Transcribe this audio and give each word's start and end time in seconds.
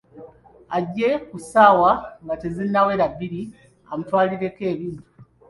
Ajje 0.77 1.09
ku 1.27 1.37
ssaawa 1.43 1.91
nga 2.23 2.35
tezinnawera 2.41 3.05
bbiri 3.13 3.41
amutwalireko 3.91 4.61
ebintu. 4.73 5.03